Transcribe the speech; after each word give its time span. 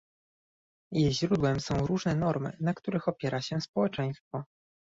Jej 0.91 1.11
źródłem 1.13 1.59
są 1.59 1.85
różne 1.87 2.15
normy, 2.15 2.57
na 2.59 2.73
których 2.73 3.07
opiera 3.07 3.41
się 3.41 3.61
społeczeństwo 3.61 4.43